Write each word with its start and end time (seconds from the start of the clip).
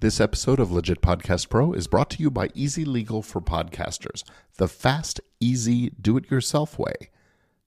This 0.00 0.20
episode 0.20 0.60
of 0.60 0.70
Legit 0.70 1.02
Podcast 1.02 1.48
Pro 1.48 1.72
is 1.72 1.88
brought 1.88 2.08
to 2.10 2.22
you 2.22 2.30
by 2.30 2.50
Easy 2.54 2.84
Legal 2.84 3.20
for 3.20 3.40
Podcasters, 3.40 4.22
the 4.56 4.68
fast, 4.68 5.20
easy, 5.40 5.90
do 6.00 6.16
it 6.16 6.30
yourself 6.30 6.78
way 6.78 7.10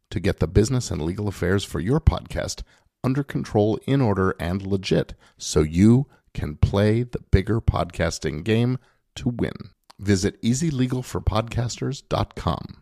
to 0.10 0.21
get 0.21 0.39
the 0.39 0.47
business 0.47 0.91
and 0.91 1.02
legal 1.02 1.28
affairs 1.28 1.65
for 1.65 1.81
your 1.81 1.99
podcast 1.99 2.63
under 3.04 3.21
control, 3.21 3.78
in 3.86 3.99
order, 3.99 4.33
and 4.39 4.65
legit 4.65 5.13
so 5.38 5.59
you 5.59 6.07
can 6.33 6.55
play 6.55 7.04
the 7.04 7.20
bigger 7.20 7.59
podcasting 7.59 8.45
game 8.45 8.77
to 9.16 9.27
win. 9.27 9.52
Visit 10.00 10.41
easylegalforpodcasters.com. 10.41 12.77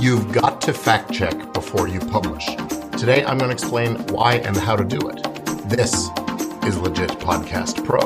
You've 0.00 0.32
got 0.32 0.60
to 0.60 0.72
fact 0.72 1.12
check 1.12 1.52
before 1.52 1.88
you 1.88 1.98
publish. 1.98 2.46
Today 2.96 3.24
I'm 3.24 3.38
going 3.38 3.50
to 3.50 3.54
explain 3.54 3.96
why 4.06 4.34
and 4.34 4.56
how 4.56 4.76
to 4.76 4.84
do 4.84 5.00
it. 5.08 5.20
This 5.68 6.08
is 6.64 6.78
Legit 6.78 7.10
Podcast 7.18 7.84
Pro. 7.84 7.98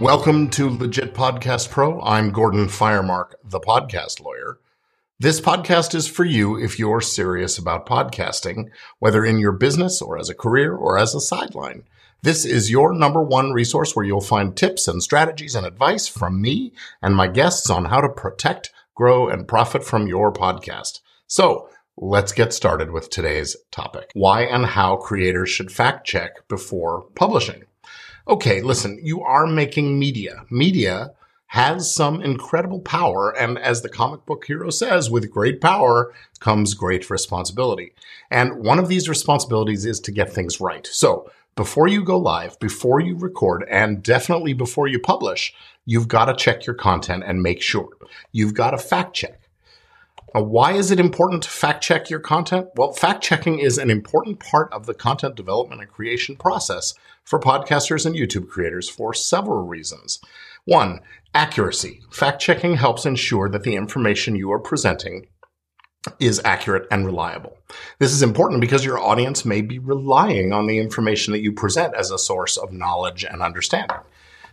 Welcome 0.00 0.48
to 0.50 0.70
Legit 0.70 1.12
Podcast 1.12 1.70
Pro. 1.70 2.00
I'm 2.00 2.30
Gordon 2.30 2.68
Firemark, 2.68 3.34
the 3.44 3.60
podcast 3.60 4.20
lawyer. 4.22 4.58
This 5.18 5.40
podcast 5.40 5.94
is 5.94 6.06
for 6.06 6.26
you 6.26 6.62
if 6.62 6.78
you're 6.78 7.00
serious 7.00 7.56
about 7.56 7.86
podcasting, 7.86 8.68
whether 8.98 9.24
in 9.24 9.38
your 9.38 9.52
business 9.52 10.02
or 10.02 10.18
as 10.18 10.28
a 10.28 10.34
career 10.34 10.76
or 10.76 10.98
as 10.98 11.14
a 11.14 11.22
sideline. 11.22 11.84
This 12.20 12.44
is 12.44 12.70
your 12.70 12.92
number 12.92 13.22
one 13.22 13.52
resource 13.52 13.96
where 13.96 14.04
you'll 14.04 14.20
find 14.20 14.54
tips 14.54 14.86
and 14.86 15.02
strategies 15.02 15.54
and 15.54 15.64
advice 15.64 16.06
from 16.06 16.42
me 16.42 16.74
and 17.00 17.16
my 17.16 17.28
guests 17.28 17.70
on 17.70 17.86
how 17.86 18.02
to 18.02 18.10
protect, 18.10 18.74
grow, 18.94 19.26
and 19.26 19.48
profit 19.48 19.82
from 19.82 20.06
your 20.06 20.30
podcast. 20.30 21.00
So 21.26 21.70
let's 21.96 22.32
get 22.32 22.52
started 22.52 22.90
with 22.90 23.08
today's 23.08 23.56
topic. 23.70 24.10
Why 24.12 24.42
and 24.42 24.66
how 24.66 24.96
creators 24.96 25.48
should 25.48 25.72
fact 25.72 26.06
check 26.06 26.46
before 26.46 27.06
publishing. 27.14 27.62
Okay, 28.28 28.60
listen, 28.60 29.00
you 29.02 29.22
are 29.22 29.46
making 29.46 29.98
media. 29.98 30.44
Media 30.50 31.12
has 31.48 31.94
some 31.94 32.20
incredible 32.20 32.80
power. 32.80 33.30
And 33.30 33.58
as 33.58 33.82
the 33.82 33.88
comic 33.88 34.26
book 34.26 34.44
hero 34.46 34.70
says, 34.70 35.10
with 35.10 35.30
great 35.30 35.60
power 35.60 36.12
comes 36.40 36.74
great 36.74 37.08
responsibility. 37.08 37.94
And 38.30 38.64
one 38.64 38.78
of 38.78 38.88
these 38.88 39.08
responsibilities 39.08 39.84
is 39.86 40.00
to 40.00 40.12
get 40.12 40.32
things 40.32 40.60
right. 40.60 40.86
So 40.86 41.30
before 41.54 41.88
you 41.88 42.04
go 42.04 42.18
live, 42.18 42.58
before 42.58 43.00
you 43.00 43.16
record, 43.16 43.64
and 43.70 44.02
definitely 44.02 44.52
before 44.52 44.88
you 44.88 44.98
publish, 44.98 45.54
you've 45.84 46.08
got 46.08 46.26
to 46.26 46.34
check 46.34 46.66
your 46.66 46.74
content 46.74 47.24
and 47.26 47.42
make 47.42 47.62
sure. 47.62 47.88
You've 48.32 48.54
got 48.54 48.72
to 48.72 48.78
fact 48.78 49.14
check. 49.14 49.40
Now, 50.34 50.42
why 50.42 50.72
is 50.72 50.90
it 50.90 51.00
important 51.00 51.44
to 51.44 51.48
fact 51.48 51.82
check 51.82 52.10
your 52.10 52.20
content? 52.20 52.68
Well, 52.74 52.92
fact 52.92 53.22
checking 53.22 53.58
is 53.58 53.78
an 53.78 53.88
important 53.88 54.38
part 54.38 54.70
of 54.72 54.84
the 54.84 54.92
content 54.92 55.34
development 55.34 55.80
and 55.80 55.90
creation 55.90 56.36
process 56.36 56.92
for 57.24 57.40
podcasters 57.40 58.04
and 58.04 58.14
YouTube 58.14 58.48
creators 58.48 58.88
for 58.88 59.14
several 59.14 59.66
reasons. 59.66 60.20
One, 60.66 61.00
accuracy. 61.32 62.02
Fact 62.10 62.42
checking 62.42 62.74
helps 62.74 63.06
ensure 63.06 63.48
that 63.48 63.62
the 63.62 63.76
information 63.76 64.34
you 64.34 64.50
are 64.50 64.58
presenting 64.58 65.28
is 66.18 66.40
accurate 66.44 66.88
and 66.90 67.06
reliable. 67.06 67.56
This 68.00 68.12
is 68.12 68.20
important 68.20 68.60
because 68.60 68.84
your 68.84 68.98
audience 68.98 69.44
may 69.44 69.60
be 69.60 69.78
relying 69.78 70.52
on 70.52 70.66
the 70.66 70.78
information 70.78 71.32
that 71.32 71.40
you 71.40 71.52
present 71.52 71.94
as 71.94 72.10
a 72.10 72.18
source 72.18 72.56
of 72.56 72.72
knowledge 72.72 73.24
and 73.24 73.42
understanding. 73.42 73.98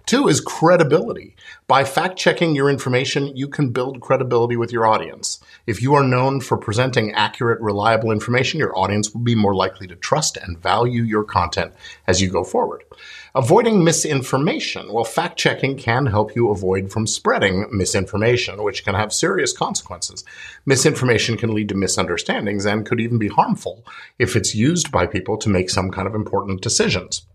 Two 0.05 0.27
is 0.27 0.41
credibility. 0.41 1.33
By 1.65 1.85
fact 1.85 2.19
checking 2.19 2.55
your 2.55 2.69
information, 2.69 3.35
you 3.37 3.47
can 3.47 3.69
build 3.69 4.01
credibility 4.01 4.57
with 4.57 4.71
your 4.71 4.85
audience. 4.85 5.39
If 5.65 5.81
you 5.81 5.93
are 5.93 6.03
known 6.03 6.41
for 6.41 6.57
presenting 6.57 7.13
accurate, 7.13 7.61
reliable 7.61 8.11
information, 8.11 8.59
your 8.59 8.77
audience 8.77 9.13
will 9.13 9.21
be 9.21 9.33
more 9.33 9.55
likely 9.55 9.87
to 9.87 9.95
trust 9.95 10.35
and 10.35 10.61
value 10.61 11.03
your 11.03 11.23
content 11.23 11.73
as 12.05 12.21
you 12.21 12.29
go 12.29 12.43
forward. 12.43 12.83
Avoiding 13.33 13.81
misinformation. 13.81 14.91
Well, 14.91 15.05
fact 15.05 15.39
checking 15.39 15.77
can 15.77 16.07
help 16.07 16.35
you 16.35 16.51
avoid 16.51 16.91
from 16.91 17.07
spreading 17.07 17.65
misinformation, 17.71 18.61
which 18.61 18.83
can 18.83 18.95
have 18.95 19.13
serious 19.13 19.55
consequences. 19.55 20.25
Misinformation 20.65 21.37
can 21.37 21.53
lead 21.53 21.69
to 21.69 21.75
misunderstandings 21.75 22.65
and 22.65 22.85
could 22.85 22.99
even 22.99 23.17
be 23.17 23.29
harmful 23.29 23.85
if 24.19 24.35
it's 24.35 24.53
used 24.53 24.91
by 24.91 25.07
people 25.07 25.37
to 25.37 25.49
make 25.49 25.69
some 25.69 25.89
kind 25.91 26.07
of 26.07 26.13
important 26.13 26.61
decisions. 26.61 27.25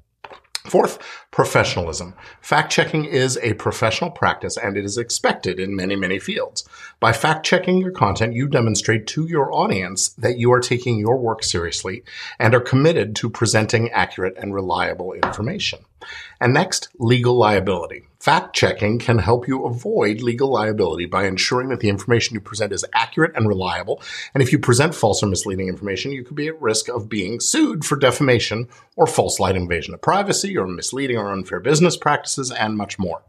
Fourth, 0.68 0.98
professionalism. 1.30 2.14
Fact 2.42 2.70
checking 2.70 3.06
is 3.06 3.38
a 3.42 3.54
professional 3.54 4.10
practice 4.10 4.58
and 4.58 4.76
it 4.76 4.84
is 4.84 4.98
expected 4.98 5.58
in 5.58 5.74
many, 5.74 5.96
many 5.96 6.18
fields. 6.18 6.68
By 7.00 7.12
fact 7.12 7.46
checking 7.46 7.78
your 7.78 7.90
content, 7.90 8.34
you 8.34 8.48
demonstrate 8.48 9.06
to 9.08 9.26
your 9.26 9.50
audience 9.52 10.10
that 10.10 10.38
you 10.38 10.52
are 10.52 10.60
taking 10.60 10.98
your 10.98 11.16
work 11.16 11.42
seriously 11.42 12.04
and 12.38 12.54
are 12.54 12.60
committed 12.60 13.16
to 13.16 13.30
presenting 13.30 13.90
accurate 13.92 14.36
and 14.36 14.54
reliable 14.54 15.14
information. 15.14 15.80
And 16.38 16.52
next, 16.52 16.88
legal 16.98 17.34
liability. 17.34 18.04
Fact 18.28 18.54
checking 18.54 18.98
can 18.98 19.16
help 19.16 19.48
you 19.48 19.64
avoid 19.64 20.20
legal 20.20 20.50
liability 20.50 21.06
by 21.06 21.24
ensuring 21.24 21.70
that 21.70 21.80
the 21.80 21.88
information 21.88 22.34
you 22.34 22.42
present 22.42 22.74
is 22.74 22.84
accurate 22.92 23.34
and 23.34 23.48
reliable. 23.48 24.02
And 24.34 24.42
if 24.42 24.52
you 24.52 24.58
present 24.58 24.94
false 24.94 25.22
or 25.22 25.28
misleading 25.28 25.66
information, 25.66 26.12
you 26.12 26.22
could 26.22 26.36
be 26.36 26.48
at 26.48 26.60
risk 26.60 26.90
of 26.90 27.08
being 27.08 27.40
sued 27.40 27.86
for 27.86 27.96
defamation 27.96 28.68
or 28.96 29.06
false 29.06 29.40
light 29.40 29.56
invasion 29.56 29.94
of 29.94 30.02
privacy 30.02 30.58
or 30.58 30.66
misleading 30.66 31.16
or 31.16 31.32
unfair 31.32 31.58
business 31.58 31.96
practices 31.96 32.52
and 32.52 32.76
much 32.76 32.98
more. 32.98 33.22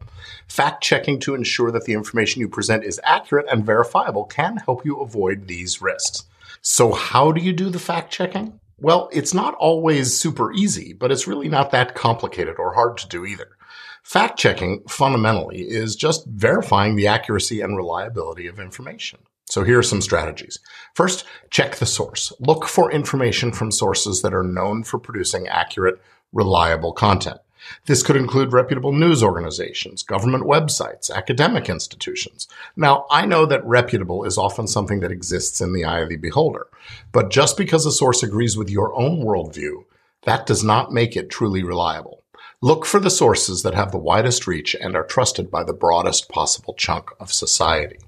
Fact 0.48 0.82
checking 0.82 1.18
to 1.20 1.34
ensure 1.34 1.70
that 1.70 1.86
the 1.86 1.94
information 1.94 2.40
you 2.40 2.48
present 2.50 2.84
is 2.84 3.00
accurate 3.02 3.46
and 3.50 3.64
verifiable 3.64 4.24
can 4.24 4.58
help 4.58 4.84
you 4.84 5.00
avoid 5.00 5.46
these 5.46 5.80
risks. 5.80 6.24
So 6.60 6.92
how 6.92 7.32
do 7.32 7.40
you 7.40 7.54
do 7.54 7.70
the 7.70 7.78
fact 7.78 8.12
checking? 8.12 8.59
Well, 8.80 9.10
it's 9.12 9.34
not 9.34 9.54
always 9.54 10.18
super 10.18 10.52
easy, 10.52 10.94
but 10.94 11.12
it's 11.12 11.26
really 11.26 11.48
not 11.48 11.70
that 11.72 11.94
complicated 11.94 12.56
or 12.58 12.74
hard 12.74 12.96
to 12.98 13.08
do 13.08 13.26
either. 13.26 13.48
Fact 14.02 14.38
checking 14.38 14.82
fundamentally 14.88 15.60
is 15.60 15.94
just 15.94 16.26
verifying 16.26 16.96
the 16.96 17.06
accuracy 17.06 17.60
and 17.60 17.76
reliability 17.76 18.46
of 18.46 18.58
information. 18.58 19.18
So 19.50 19.64
here 19.64 19.78
are 19.78 19.82
some 19.82 20.00
strategies. 20.00 20.58
First, 20.94 21.26
check 21.50 21.76
the 21.76 21.86
source. 21.86 22.32
Look 22.40 22.66
for 22.66 22.90
information 22.90 23.52
from 23.52 23.70
sources 23.70 24.22
that 24.22 24.32
are 24.32 24.42
known 24.42 24.84
for 24.84 24.98
producing 24.98 25.46
accurate, 25.48 26.00
reliable 26.32 26.92
content. 26.92 27.38
This 27.86 28.02
could 28.02 28.16
include 28.16 28.52
reputable 28.52 28.92
news 28.92 29.22
organizations, 29.22 30.02
government 30.02 30.44
websites, 30.44 31.10
academic 31.10 31.68
institutions. 31.68 32.48
Now, 32.76 33.06
I 33.10 33.26
know 33.26 33.46
that 33.46 33.64
reputable 33.64 34.24
is 34.24 34.38
often 34.38 34.66
something 34.66 35.00
that 35.00 35.12
exists 35.12 35.60
in 35.60 35.72
the 35.72 35.84
eye 35.84 36.00
of 36.00 36.08
the 36.08 36.16
beholder, 36.16 36.66
but 37.12 37.30
just 37.30 37.56
because 37.56 37.86
a 37.86 37.92
source 37.92 38.22
agrees 38.22 38.56
with 38.56 38.70
your 38.70 38.94
own 38.98 39.24
worldview, 39.24 39.84
that 40.22 40.46
does 40.46 40.62
not 40.62 40.92
make 40.92 41.16
it 41.16 41.30
truly 41.30 41.62
reliable. 41.62 42.24
Look 42.62 42.84
for 42.84 43.00
the 43.00 43.10
sources 43.10 43.62
that 43.62 43.74
have 43.74 43.90
the 43.90 43.98
widest 43.98 44.46
reach 44.46 44.76
and 44.78 44.94
are 44.94 45.06
trusted 45.06 45.50
by 45.50 45.64
the 45.64 45.72
broadest 45.72 46.28
possible 46.28 46.74
chunk 46.74 47.08
of 47.18 47.32
society. 47.32 47.98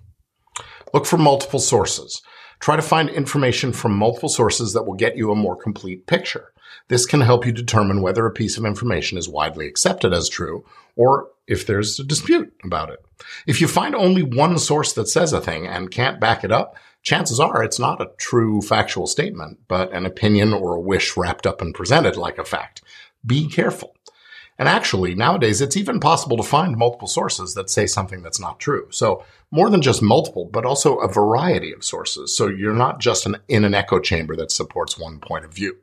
Look 0.92 1.06
for 1.06 1.16
multiple 1.16 1.58
sources. 1.58 2.20
Try 2.60 2.76
to 2.76 2.82
find 2.82 3.08
information 3.08 3.72
from 3.72 3.96
multiple 3.96 4.28
sources 4.28 4.74
that 4.74 4.82
will 4.82 4.94
get 4.94 5.16
you 5.16 5.30
a 5.30 5.34
more 5.34 5.56
complete 5.56 6.06
picture. 6.06 6.51
This 6.88 7.06
can 7.06 7.20
help 7.20 7.46
you 7.46 7.52
determine 7.52 8.02
whether 8.02 8.26
a 8.26 8.32
piece 8.32 8.58
of 8.58 8.64
information 8.64 9.18
is 9.18 9.28
widely 9.28 9.66
accepted 9.66 10.12
as 10.12 10.28
true 10.28 10.64
or 10.96 11.28
if 11.46 11.66
there's 11.66 11.98
a 11.98 12.04
dispute 12.04 12.52
about 12.64 12.90
it. 12.90 13.04
If 13.46 13.60
you 13.60 13.68
find 13.68 13.94
only 13.94 14.22
one 14.22 14.58
source 14.58 14.92
that 14.94 15.08
says 15.08 15.32
a 15.32 15.40
thing 15.40 15.66
and 15.66 15.90
can't 15.90 16.20
back 16.20 16.44
it 16.44 16.52
up, 16.52 16.76
chances 17.02 17.40
are 17.40 17.62
it's 17.62 17.78
not 17.78 18.00
a 18.00 18.10
true 18.16 18.60
factual 18.60 19.06
statement, 19.06 19.58
but 19.68 19.92
an 19.92 20.06
opinion 20.06 20.52
or 20.52 20.76
a 20.76 20.80
wish 20.80 21.16
wrapped 21.16 21.46
up 21.46 21.60
and 21.60 21.74
presented 21.74 22.16
like 22.16 22.38
a 22.38 22.44
fact. 22.44 22.82
Be 23.24 23.48
careful. 23.48 23.94
And 24.58 24.68
actually, 24.68 25.14
nowadays, 25.14 25.60
it's 25.60 25.76
even 25.76 25.98
possible 25.98 26.36
to 26.36 26.42
find 26.42 26.76
multiple 26.76 27.08
sources 27.08 27.54
that 27.54 27.70
say 27.70 27.86
something 27.86 28.22
that's 28.22 28.38
not 28.38 28.60
true. 28.60 28.86
So 28.90 29.24
more 29.50 29.70
than 29.70 29.82
just 29.82 30.02
multiple, 30.02 30.48
but 30.52 30.64
also 30.64 30.98
a 30.98 31.12
variety 31.12 31.72
of 31.72 31.82
sources. 31.82 32.36
So 32.36 32.46
you're 32.48 32.74
not 32.74 33.00
just 33.00 33.26
an, 33.26 33.38
in 33.48 33.64
an 33.64 33.74
echo 33.74 33.98
chamber 33.98 34.36
that 34.36 34.52
supports 34.52 34.98
one 34.98 35.18
point 35.18 35.44
of 35.44 35.54
view. 35.54 35.78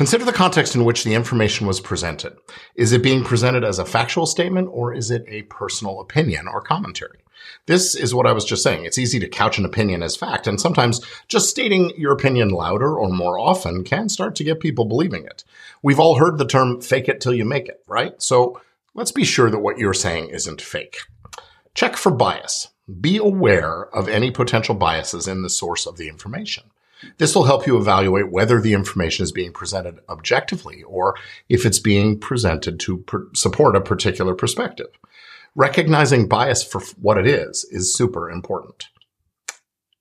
Consider 0.00 0.24
the 0.24 0.32
context 0.32 0.74
in 0.74 0.86
which 0.86 1.04
the 1.04 1.12
information 1.12 1.66
was 1.66 1.78
presented. 1.78 2.34
Is 2.74 2.92
it 2.92 3.02
being 3.02 3.22
presented 3.22 3.64
as 3.64 3.78
a 3.78 3.84
factual 3.84 4.24
statement 4.24 4.70
or 4.72 4.94
is 4.94 5.10
it 5.10 5.26
a 5.28 5.42
personal 5.42 6.00
opinion 6.00 6.48
or 6.48 6.62
commentary? 6.62 7.18
This 7.66 7.94
is 7.94 8.14
what 8.14 8.26
I 8.26 8.32
was 8.32 8.46
just 8.46 8.62
saying. 8.62 8.86
It's 8.86 8.96
easy 8.96 9.20
to 9.20 9.28
couch 9.28 9.58
an 9.58 9.66
opinion 9.66 10.02
as 10.02 10.16
fact, 10.16 10.46
and 10.46 10.58
sometimes 10.58 11.04
just 11.28 11.50
stating 11.50 11.92
your 11.98 12.12
opinion 12.12 12.48
louder 12.48 12.98
or 12.98 13.10
more 13.10 13.38
often 13.38 13.84
can 13.84 14.08
start 14.08 14.34
to 14.36 14.44
get 14.44 14.60
people 14.60 14.86
believing 14.86 15.26
it. 15.26 15.44
We've 15.82 16.00
all 16.00 16.14
heard 16.14 16.38
the 16.38 16.46
term 16.46 16.80
fake 16.80 17.10
it 17.10 17.20
till 17.20 17.34
you 17.34 17.44
make 17.44 17.68
it, 17.68 17.84
right? 17.86 18.14
So 18.22 18.58
let's 18.94 19.12
be 19.12 19.24
sure 19.24 19.50
that 19.50 19.60
what 19.60 19.76
you're 19.76 19.92
saying 19.92 20.30
isn't 20.30 20.62
fake. 20.62 20.96
Check 21.74 21.98
for 21.98 22.10
bias. 22.10 22.68
Be 23.02 23.18
aware 23.18 23.94
of 23.94 24.08
any 24.08 24.30
potential 24.30 24.74
biases 24.74 25.28
in 25.28 25.42
the 25.42 25.50
source 25.50 25.84
of 25.84 25.98
the 25.98 26.08
information. 26.08 26.70
This 27.18 27.34
will 27.34 27.44
help 27.44 27.66
you 27.66 27.78
evaluate 27.78 28.30
whether 28.30 28.60
the 28.60 28.74
information 28.74 29.22
is 29.22 29.32
being 29.32 29.52
presented 29.52 30.00
objectively 30.08 30.82
or 30.82 31.16
if 31.48 31.64
it's 31.64 31.78
being 31.78 32.18
presented 32.18 32.80
to 32.80 32.98
per- 32.98 33.28
support 33.34 33.76
a 33.76 33.80
particular 33.80 34.34
perspective. 34.34 34.88
Recognizing 35.54 36.28
bias 36.28 36.62
for 36.62 36.80
what 37.00 37.18
it 37.18 37.26
is 37.26 37.64
is 37.70 37.94
super 37.94 38.30
important. 38.30 38.88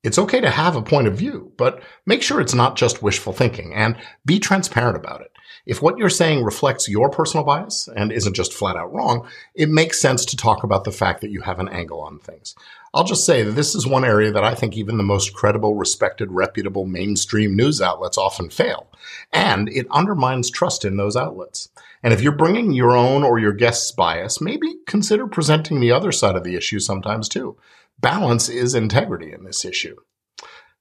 It's 0.03 0.19
okay 0.19 0.39
to 0.39 0.49
have 0.49 0.75
a 0.75 0.81
point 0.81 1.07
of 1.07 1.17
view, 1.17 1.51
but 1.57 1.81
make 2.05 2.21
sure 2.21 2.39
it's 2.39 2.53
not 2.53 2.77
just 2.77 3.03
wishful 3.03 3.33
thinking 3.33 3.73
and 3.73 3.97
be 4.25 4.39
transparent 4.39 4.95
about 4.95 5.21
it. 5.21 5.31
If 5.65 5.81
what 5.81 5.97
you're 5.97 6.09
saying 6.09 6.43
reflects 6.43 6.89
your 6.89 7.09
personal 7.09 7.45
bias 7.45 7.87
and 7.95 8.11
isn't 8.11 8.35
just 8.35 8.53
flat 8.53 8.75
out 8.75 8.93
wrong, 8.93 9.27
it 9.53 9.69
makes 9.69 9.99
sense 9.99 10.25
to 10.25 10.37
talk 10.37 10.63
about 10.63 10.83
the 10.83 10.91
fact 10.91 11.21
that 11.21 11.31
you 11.31 11.41
have 11.41 11.59
an 11.59 11.69
angle 11.69 12.01
on 12.01 12.19
things. 12.19 12.55
I'll 12.93 13.03
just 13.03 13.25
say 13.25 13.43
that 13.43 13.51
this 13.51 13.75
is 13.75 13.85
one 13.85 14.03
area 14.03 14.31
that 14.31 14.43
I 14.43 14.55
think 14.55 14.75
even 14.75 14.97
the 14.97 15.03
most 15.03 15.33
credible, 15.33 15.75
respected, 15.75 16.31
reputable 16.31 16.85
mainstream 16.85 17.55
news 17.55 17.81
outlets 17.81 18.17
often 18.17 18.49
fail. 18.49 18.91
And 19.31 19.69
it 19.69 19.87
undermines 19.91 20.49
trust 20.49 20.85
in 20.85 20.97
those 20.97 21.15
outlets. 21.15 21.69
And 22.01 22.13
if 22.13 22.21
you're 22.21 22.31
bringing 22.31 22.71
your 22.71 22.95
own 22.95 23.23
or 23.23 23.39
your 23.39 23.53
guest's 23.53 23.91
bias, 23.91 24.41
maybe 24.41 24.75
consider 24.87 25.27
presenting 25.27 25.79
the 25.79 25.91
other 25.91 26.11
side 26.11 26.35
of 26.35 26.43
the 26.43 26.55
issue 26.55 26.79
sometimes 26.79 27.29
too. 27.29 27.57
Balance 27.99 28.49
is 28.49 28.73
integrity 28.73 29.33
in 29.33 29.43
this 29.43 29.65
issue. 29.65 29.97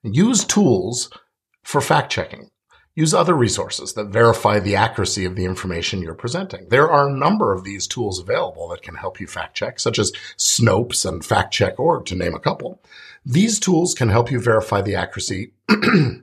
Use 0.03 0.45
tools 0.45 1.11
for 1.65 1.81
fact 1.81 2.13
checking. 2.13 2.51
Use 2.99 3.15
other 3.15 3.35
resources 3.35 3.93
that 3.93 4.09
verify 4.09 4.59
the 4.59 4.75
accuracy 4.75 5.25
of 5.25 5.37
the 5.37 5.45
information 5.45 6.03
you're 6.03 6.15
presenting. 6.15 6.69
There 6.69 6.91
are 6.91 7.09
a 7.09 7.17
number 7.17 7.53
of 7.53 7.63
these 7.63 7.87
tools 7.87 8.19
available 8.19 8.67
that 8.71 8.83
can 8.83 8.97
help 8.97 9.21
you 9.21 9.29
fact 9.29 9.55
check, 9.55 9.79
such 9.79 10.01
as 10.01 10.11
Snopes 10.37 11.09
and 11.09 11.23
FactCheck.org, 11.23 12.07
to 12.07 12.17
name 12.17 12.35
a 12.35 12.41
couple. 12.41 12.83
These 13.25 13.61
tools 13.61 13.95
can 13.95 14.09
help 14.09 14.33
you 14.33 14.41
verify 14.41 14.83
the 14.83 14.97
accuracy, 14.97 15.53
the 15.69 16.23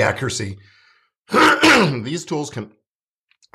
accuracy. 0.00 0.58
these 1.32 2.24
tools 2.24 2.48
can, 2.48 2.70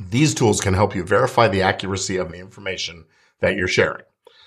these 0.09 0.35
tools 0.35 0.59
can 0.59 0.73
help 0.73 0.93
you 0.93 1.05
verify 1.05 1.47
the 1.47 1.61
accuracy 1.61 2.17
of 2.17 2.29
the 2.29 2.39
information 2.39 3.05
that 3.39 3.55
you're 3.55 3.69
sharing. 3.69 4.03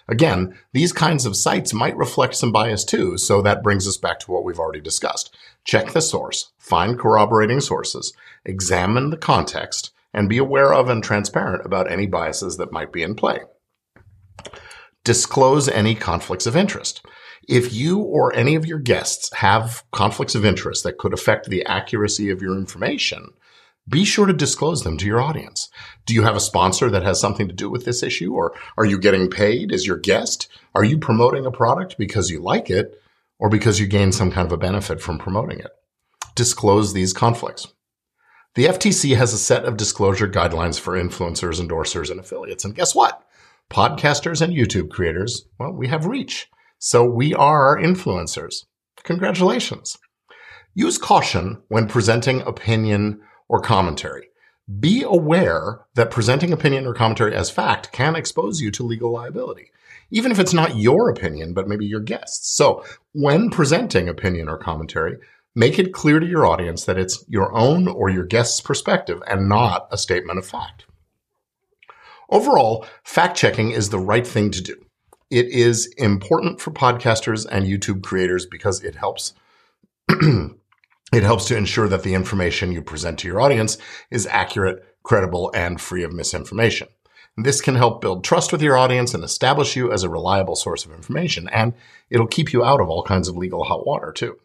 Again, 0.09 0.57
these 0.73 0.93
kinds 0.93 1.27
of 1.27 1.37
sites 1.37 1.73
might 1.73 1.97
reflect 1.97 2.37
some 2.37 2.53
bias 2.53 2.85
too, 2.85 3.19
so 3.19 3.43
that 3.43 3.63
brings 3.63 3.89
us 3.89 3.97
back 3.97 4.21
to 4.21 4.31
what 4.31 4.45
we've 4.45 4.61
already 4.61 4.81
discussed. 4.81 5.37
Check 5.65 5.93
the 5.93 6.01
source, 6.01 6.53
find 6.59 6.99
corroborating 6.99 7.61
sources, 7.61 8.13
examine 8.45 9.11
the 9.11 9.17
context, 9.17 9.91
and 10.15 10.29
be 10.29 10.39
aware 10.39 10.73
of 10.73 10.89
and 10.89 11.03
transparent 11.03 11.67
about 11.67 11.91
any 11.91 12.07
biases 12.07 12.57
that 12.57 12.73
might 12.73 12.93
be 12.93 13.03
in 13.03 13.17
play. 13.17 13.41
Disclose 15.03 15.69
any 15.69 15.95
conflicts 15.95 16.47
of 16.47 16.57
interest. 16.57 17.05
If 17.49 17.73
you 17.73 17.99
or 17.99 18.35
any 18.35 18.55
of 18.55 18.67
your 18.67 18.79
guests 18.79 19.33
have 19.35 19.85
conflicts 19.93 20.35
of 20.35 20.45
interest 20.45 20.85
that 20.85 20.99
could 20.99 21.13
affect 21.13 21.49
the 21.49 21.65
accuracy 21.67 22.31
of 22.31 22.43
your 22.43 22.57
information, 22.57 23.29
be 23.89 24.05
sure 24.05 24.27
to 24.27 24.33
disclose 24.33 24.83
them 24.83 24.97
to 24.99 25.07
your 25.07 25.21
audience. 25.21 25.71
Do 26.07 26.15
you 26.15 26.23
have 26.23 26.37
a 26.37 26.41
sponsor 26.41 26.91
that 26.91 27.05
has 27.05 27.21
something 27.21 27.47
to 27.49 27.55
do 27.55 27.71
with 27.71 27.85
this 27.85 28.03
issue? 28.03 28.35
Or 28.35 28.55
are 28.77 28.85
you 28.85 28.99
getting 28.99 29.31
paid 29.31 29.73
as 29.73 29.87
your 29.87 29.97
guest? 29.97 30.49
Are 30.75 30.85
you 30.85 30.99
promoting 30.99 31.47
a 31.47 31.53
product 31.53 31.97
because 31.99 32.31
you 32.31 32.41
like 32.41 32.69
it 32.69 33.01
or 33.39 33.49
because 33.49 33.79
you 33.79 33.87
gain 33.87 34.13
some 34.13 34.31
kind 34.33 34.47
of 34.47 34.53
a 34.53 34.57
benefit 34.57 35.01
from 35.01 35.19
promoting 35.19 35.61
it? 35.61 35.71
Disclose 36.35 36.93
these 36.93 37.13
conflicts. 37.13 37.69
The 38.57 38.67
FTC 38.67 39.17
has 39.17 39.33
a 39.33 39.39
set 39.39 39.65
of 39.65 39.77
disclosure 39.77 40.29
guidelines 40.29 40.81
for 40.81 40.95
influencers, 40.95 41.61
endorsers, 41.61 42.11
and 42.11 42.19
affiliates. 42.19 42.65
And 42.65 42.75
guess 42.75 42.95
what? 42.95 43.23
Podcasters 43.71 44.41
and 44.41 44.53
YouTube 44.53 44.91
creators, 44.91 45.47
well, 45.59 45.73
we 45.73 45.89
have 45.89 46.07
reach. 46.07 46.49
So 46.79 47.05
we 47.05 47.35
are 47.35 47.77
influencers. 47.77 48.65
Congratulations. 49.03 49.99
Use 50.75 50.99
caution 50.99 51.63
when 51.69 51.87
presenting 51.87 52.43
opinion 52.43 53.21
or 53.49 53.61
commentary. 53.61 54.29
Be 54.81 55.03
aware 55.03 55.81
that 55.95 56.11
presenting 56.11 56.53
opinion 56.53 56.87
or 56.87 56.95
commentary 56.95 57.35
as 57.35 57.51
fact 57.51 57.93
can 57.93 58.17
expose 58.17 58.61
you 58.61 58.71
to 58.73 58.83
legal 58.83 59.13
liability, 59.13 59.71
even 60.11 60.33
if 60.33 60.41
it's 60.41 60.53
not 60.53 60.77
your 60.77 61.09
opinion, 61.09 61.55
but 61.55 61.69
maybe 61.69 61.87
your 61.87 62.01
guests. 62.01 62.57
So 62.57 62.85
when 63.13 63.51
presenting 63.51 64.09
opinion 64.09 64.49
or 64.49 64.59
commentary, 64.59 65.19
make 65.55 65.79
it 65.79 65.93
clear 65.93 66.19
to 66.19 66.27
your 66.27 66.47
audience 66.47 66.85
that 66.85 66.99
it's 66.99 67.25
your 67.29 67.55
own 67.55 67.87
or 67.87 68.11
your 68.11 68.25
guest's 68.25 68.61
perspective 68.61 69.23
and 69.29 69.49
not 69.49 69.87
a 69.93 69.99
statement 69.99 70.39
of 70.39 70.47
fact. 70.47 70.87
Overall, 72.29 72.85
fact 73.05 73.37
checking 73.37 73.71
is 73.71 73.91
the 73.91 74.01
right 74.01 74.27
thing 74.27 74.51
to 74.51 74.61
do. 74.61 74.75
It 75.31 75.47
is 75.47 75.87
important 75.97 76.61
for 76.61 76.73
podcasters 76.73 77.47
and 77.49 77.67
YouTube 77.67 78.03
creators 78.03 78.47
because 78.47 78.83
it 78.83 78.97
helps 78.97 79.35
It 81.13 81.23
helps 81.23 81.47
to 81.47 81.57
ensure 81.57 81.89
that 81.89 82.03
the 82.03 82.15
information 82.15 82.73
you 82.73 82.83
present 82.83 83.19
to 83.21 83.29
your 83.29 83.41
audience 83.41 83.79
is 84.11 84.27
accurate, 84.27 84.85
credible, 85.03 85.51
and 85.55 85.81
free 85.81 86.03
of 86.03 86.13
misinformation. 86.13 86.89
This 87.37 87.61
can 87.61 87.75
help 87.75 88.01
build 88.01 88.25
trust 88.25 88.51
with 88.51 88.63
your 88.63 88.77
audience 88.77 89.15
and 89.15 89.23
establish 89.23 89.77
you 89.77 89.93
as 89.93 90.03
a 90.03 90.09
reliable 90.09 90.57
source 90.57 90.85
of 90.85 90.93
information, 90.93 91.49
and 91.51 91.75
it'll 92.11 92.27
keep 92.27 92.53
you 92.53 92.65
out 92.65 92.81
of 92.81 92.89
all 92.89 93.03
kinds 93.03 93.29
of 93.29 93.37
legal 93.37 93.65
hot 93.65 93.87
water 93.87 94.11
too. 94.11 94.39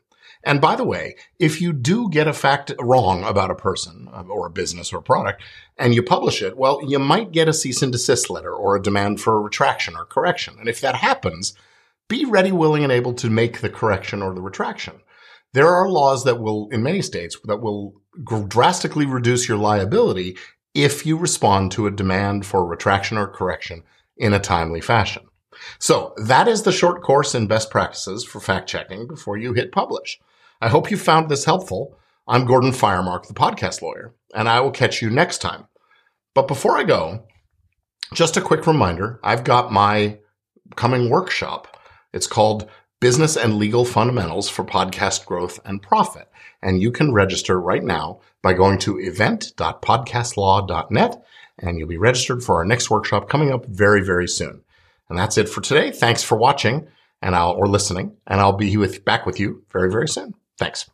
And 0.43 0.59
by 0.59 0.75
the 0.75 0.83
way, 0.83 1.15
if 1.39 1.61
you 1.61 1.71
do 1.71 2.09
get 2.09 2.27
a 2.27 2.33
fact 2.33 2.73
wrong 2.79 3.23
about 3.23 3.51
a 3.51 3.55
person 3.55 4.09
uh, 4.11 4.23
or 4.23 4.47
a 4.47 4.51
business 4.51 4.91
or 4.91 4.97
a 4.97 5.03
product 5.03 5.43
and 5.77 5.93
you 5.93 6.01
publish 6.01 6.41
it, 6.41 6.57
well, 6.57 6.81
you 6.85 6.99
might 6.99 7.31
get 7.31 7.47
a 7.47 7.53
cease 7.53 7.81
and 7.81 7.91
desist 7.91 8.29
letter 8.29 8.53
or 8.53 8.75
a 8.75 8.81
demand 8.81 9.21
for 9.21 9.35
a 9.37 9.39
retraction 9.39 9.95
or 9.95 10.05
correction. 10.05 10.55
And 10.59 10.67
if 10.67 10.81
that 10.81 10.95
happens, 10.95 11.53
be 12.07 12.25
ready, 12.25 12.51
willing, 12.51 12.83
and 12.83 12.91
able 12.91 13.13
to 13.13 13.29
make 13.29 13.61
the 13.61 13.69
correction 13.69 14.21
or 14.21 14.33
the 14.33 14.41
retraction. 14.41 15.01
There 15.53 15.67
are 15.67 15.89
laws 15.89 16.23
that 16.23 16.39
will, 16.39 16.69
in 16.71 16.83
many 16.83 17.01
states, 17.01 17.37
that 17.45 17.61
will 17.61 17.93
drastically 18.47 19.05
reduce 19.05 19.47
your 19.47 19.57
liability 19.57 20.37
if 20.73 21.05
you 21.05 21.17
respond 21.17 21.71
to 21.71 21.87
a 21.87 21.91
demand 21.91 22.45
for 22.45 22.65
retraction 22.65 23.17
or 23.17 23.27
correction 23.27 23.83
in 24.15 24.33
a 24.33 24.39
timely 24.39 24.81
fashion. 24.81 25.23
So 25.79 26.13
that 26.17 26.47
is 26.47 26.63
the 26.63 26.71
short 26.71 27.01
course 27.01 27.35
in 27.35 27.47
best 27.47 27.69
practices 27.69 28.23
for 28.23 28.39
fact 28.39 28.69
checking 28.69 29.07
before 29.07 29.37
you 29.37 29.53
hit 29.53 29.71
publish. 29.71 30.19
I 30.61 30.69
hope 30.69 30.89
you 30.89 30.97
found 30.97 31.27
this 31.27 31.45
helpful. 31.45 31.97
I'm 32.27 32.45
Gordon 32.45 32.71
Firemark, 32.71 33.27
the 33.27 33.33
podcast 33.33 33.81
lawyer, 33.81 34.13
and 34.33 34.47
I 34.47 34.61
will 34.61 34.71
catch 34.71 35.01
you 35.01 35.09
next 35.09 35.39
time. 35.39 35.65
But 36.33 36.47
before 36.47 36.77
I 36.77 36.83
go, 36.83 37.25
just 38.13 38.37
a 38.37 38.41
quick 38.41 38.65
reminder, 38.67 39.19
I've 39.23 39.43
got 39.43 39.73
my 39.73 40.19
coming 40.75 41.09
workshop. 41.09 41.77
It's 42.13 42.27
called 42.27 42.69
Business 43.01 43.35
and 43.35 43.57
Legal 43.57 43.83
Fundamentals 43.83 44.47
for 44.47 44.63
Podcast 44.63 45.25
Growth 45.25 45.59
and 45.65 45.81
Profit. 45.81 46.29
And 46.61 46.81
you 46.81 46.91
can 46.91 47.11
register 47.11 47.59
right 47.59 47.83
now 47.83 48.21
by 48.43 48.53
going 48.53 48.77
to 48.79 48.97
event.podcastlaw.net 48.99 51.25
and 51.57 51.79
you'll 51.79 51.87
be 51.87 51.97
registered 51.97 52.43
for 52.43 52.57
our 52.57 52.65
next 52.65 52.91
workshop 52.91 53.27
coming 53.27 53.51
up 53.51 53.65
very, 53.65 54.05
very 54.05 54.27
soon. 54.27 54.61
And 55.09 55.17
that's 55.17 55.39
it 55.39 55.49
for 55.49 55.61
today. 55.61 55.91
Thanks 55.91 56.21
for 56.23 56.37
watching 56.37 56.87
and 57.23 57.35
I'll, 57.35 57.51
or 57.51 57.67
listening, 57.67 58.15
and 58.27 58.39
I'll 58.39 58.53
be 58.53 58.77
with, 58.77 59.03
back 59.03 59.25
with 59.25 59.39
you 59.39 59.63
very, 59.71 59.91
very 59.91 60.07
soon. 60.07 60.35
Thanks. 60.57 60.87